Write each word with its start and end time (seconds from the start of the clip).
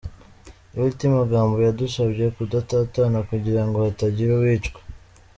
Lt 0.89 0.99
Magambo 1.17 1.55
yadusabye 1.65 2.25
kudatatana 2.35 3.19
kugirango 3.29 3.77
hatagira 3.85 4.31
uwicwa. 4.35 4.79